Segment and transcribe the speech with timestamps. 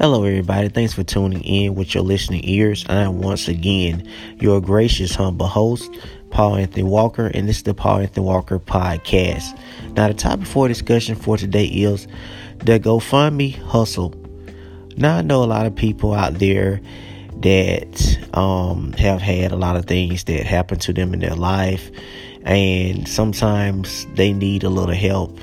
[0.00, 0.70] Hello, everybody.
[0.70, 2.86] Thanks for tuning in with your listening ears.
[2.88, 4.08] I am once again
[4.38, 5.90] your gracious, humble host,
[6.30, 9.60] Paul Anthony Walker, and this is the Paul Anthony Walker podcast.
[9.96, 12.08] Now, the topic for discussion for today is
[12.60, 14.14] the GoFundMe hustle.
[14.96, 16.80] Now, I know a lot of people out there
[17.38, 21.90] that um, have had a lot of things that happen to them in their life,
[22.44, 25.38] and sometimes they need a little help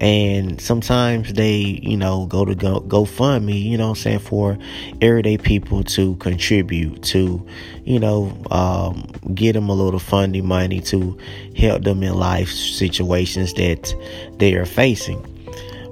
[0.00, 4.58] and sometimes they you know go to go GoFundMe, you know I'm saying, for
[5.00, 7.46] everyday people to contribute to,
[7.84, 11.16] you know, um, get them a little funding money to
[11.56, 13.94] help them in life situations that
[14.38, 15.33] they are facing.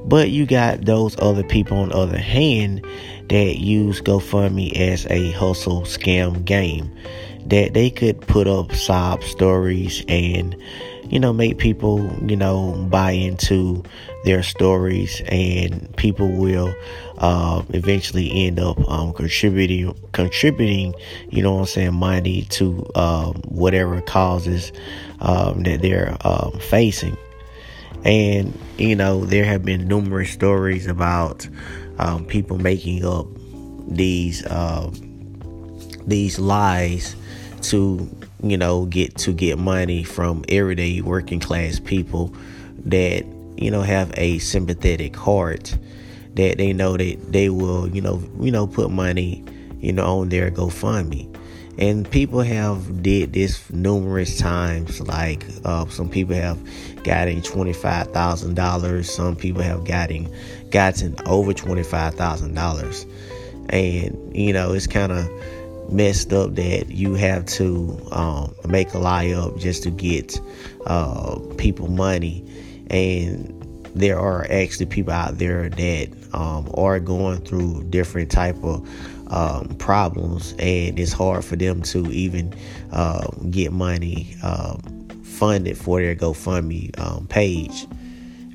[0.04, 2.84] But you got those other people on the other hand
[3.28, 6.90] that use GoFundMe as a hustle scam game
[7.46, 10.56] that they could put up sob stories and
[11.12, 13.82] you know, make people, you know, buy into
[14.24, 16.74] their stories and people will
[17.18, 20.94] uh, eventually end up um, contributing, contributing,
[21.28, 24.72] you know what I'm saying, money to um, whatever causes
[25.20, 27.18] um, that they're um, facing.
[28.04, 31.48] And, you know, there have been numerous stories about
[31.98, 33.26] um, people making up
[33.88, 34.42] these,
[36.06, 37.14] these lies
[37.62, 38.08] to
[38.42, 42.34] you know, get to get money from everyday working class people
[42.84, 43.24] that,
[43.56, 45.76] you know, have a sympathetic heart
[46.34, 49.44] that they know that they will, you know, you know, put money,
[49.78, 51.28] you know, on their GoFundMe.
[51.78, 55.00] And people have did this numerous times.
[55.00, 56.58] Like uh, some people have
[57.02, 59.10] gotten twenty five thousand dollars.
[59.10, 60.32] Some people have gotten
[60.70, 63.06] gotten over twenty five thousand dollars.
[63.70, 65.28] And you know, it's kind of
[65.90, 70.40] messed up that you have to um, make a lie up just to get
[70.86, 72.44] uh, people money
[72.88, 73.61] and
[73.94, 78.88] there are actually people out there that um, are going through different type of
[79.28, 82.54] um, problems and it's hard for them to even
[82.92, 87.86] uh, get money um, funded for their GoFundMe um, page.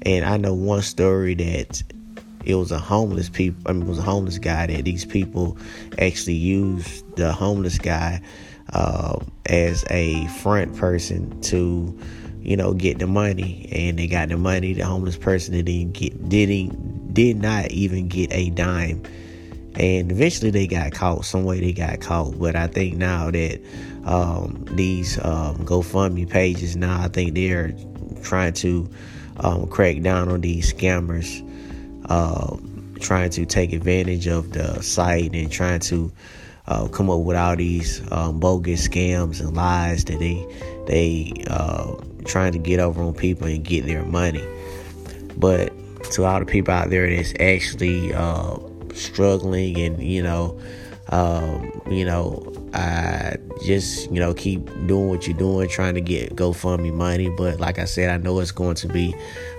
[0.03, 1.83] And I know one story that
[2.45, 3.61] it was a homeless people.
[3.65, 5.57] I mean, it was a homeless guy that these people
[5.99, 8.21] actually used the homeless guy
[8.71, 11.99] uh, as a front person to,
[12.47, 14.71] you know, get the money, and they got the money.
[14.71, 19.03] The homeless person didn't get didn't did not even get a dime,
[19.75, 21.25] and eventually they got caught.
[21.25, 23.61] Some way they got caught, but I think now that
[24.05, 27.75] um, these um, GoFundMe pages now, I think they're
[28.23, 28.89] trying to
[29.41, 31.43] um, crack down on these scammers
[32.05, 32.55] uh,
[33.01, 36.13] trying to take advantage of the site and trying to
[36.67, 40.45] uh, come up with all these um, bogus scams and lies that they
[40.85, 41.93] they uh,
[42.25, 44.45] trying to get over on people and get their money.
[45.37, 45.71] But
[46.11, 48.57] to all the people out there that's actually uh,
[48.93, 50.59] struggling and you know,
[51.09, 56.35] um, you know, I just you know keep doing what you're doing, trying to get
[56.35, 57.29] GoFundMe money.
[57.29, 59.15] But like I said, I know it's going to be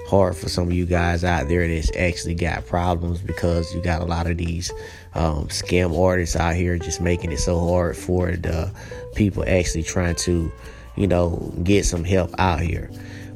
[0.06, 4.00] hard for some of you guys out there that's actually got problems because you got
[4.00, 4.72] a lot of these
[5.14, 8.72] um, scam artists out here just making it so hard for the
[9.16, 10.50] people actually trying to,
[10.96, 12.88] you know, get some help out here.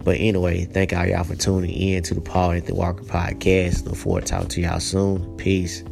[0.04, 3.84] But anyway, thank all y'all for tuning in to the Paul Anthony Walker podcast.
[3.84, 5.36] Look forward to talking to y'all soon.
[5.36, 5.82] Peace.